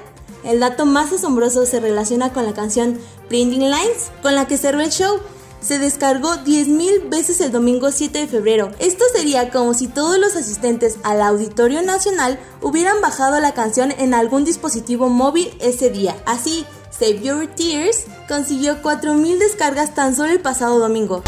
El 0.45 0.61
dato 0.61 0.87
más 0.87 1.13
asombroso 1.13 1.67
se 1.67 1.81
relaciona 1.81 2.33
con 2.33 2.47
la 2.47 2.55
canción 2.55 2.99
Blinding 3.29 3.71
Lines, 3.71 4.11
con 4.23 4.35
la 4.35 4.47
que 4.47 4.57
cerró 4.57 4.81
el 4.81 4.91
show, 4.91 5.21
se 5.61 5.79
descargó 5.79 6.35
10.000 6.35 7.09
veces 7.09 7.41
el 7.41 7.53
domingo 7.53 7.91
7 7.91 8.19
de 8.19 8.27
febrero. 8.27 8.73
Esto 8.79 9.05
sería 9.15 9.51
como 9.51 9.75
si 9.75 9.89
todos 9.89 10.19
los 10.19 10.37
asistentes 10.37 10.99
al 11.03 11.23
Auditorio 11.23 11.83
Nacional 11.83 12.39
hubieran 12.63 13.01
bajado 13.01 13.41
la 13.41 13.53
canción 13.53 13.93
en 13.93 14.15
algún 14.15 14.45
dispositivo 14.45 15.09
móvil 15.09 15.53
ese 15.61 15.91
día. 15.91 16.17
Así, 16.27 16.65
Save 16.91 17.21
Your 17.21 17.47
Tears 17.47 18.05
consiguió 18.29 18.83
4.000 18.83 19.39
descargas 19.39 19.95
tan 19.95 20.15
solo 20.15 20.33
el 20.33 20.41
pasado 20.41 20.79
domingo. 20.79 21.23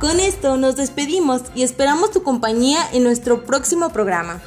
Con 0.00 0.18
esto 0.18 0.56
nos 0.56 0.76
despedimos 0.76 1.42
y 1.54 1.62
esperamos 1.62 2.10
tu 2.10 2.22
compañía 2.22 2.80
en 2.92 3.04
nuestro 3.04 3.44
próximo 3.44 3.90
programa. 3.90 4.42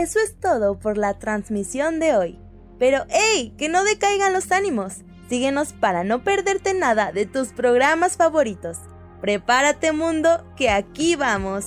Eso 0.00 0.18
es 0.18 0.34
todo 0.40 0.78
por 0.78 0.96
la 0.96 1.18
transmisión 1.18 2.00
de 2.00 2.16
hoy. 2.16 2.38
Pero 2.78 3.04
¡hey! 3.10 3.54
Que 3.58 3.68
no 3.68 3.84
decaigan 3.84 4.32
los 4.32 4.50
ánimos. 4.50 5.02
Síguenos 5.28 5.74
para 5.74 6.04
no 6.04 6.24
perderte 6.24 6.72
nada 6.72 7.12
de 7.12 7.26
tus 7.26 7.48
programas 7.48 8.16
favoritos. 8.16 8.78
Prepárate 9.20 9.92
mundo, 9.92 10.42
que 10.56 10.70
aquí 10.70 11.16
vamos. 11.16 11.66